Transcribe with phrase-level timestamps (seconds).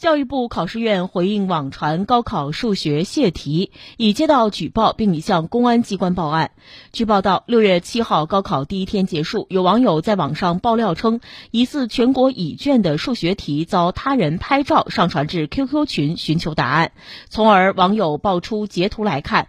[0.00, 6.52] 教育部考试院回应网传高考数学泄题，已接到举报，并已向公安机关报案。
[6.90, 11.20] 据报道，六月七号高考第一天结束，有网友在网上爆料称，
[11.50, 16.92] 疑似全国乙卷的数学题遭他人拍照上传至 QQ 群寻求答案，
[17.28, 19.48] 从而网友爆出截图来看。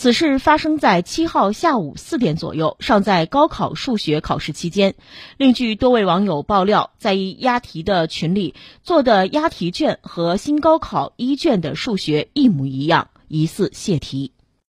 [0.00, 4.94] 此事发生在七号下午四点左右，尚在高考数学考试期间。
[5.38, 14.30] 另据多位网友爆料，在一押题的群里做的押题卷和新高考一卷的数学一模一样，疑似泄题。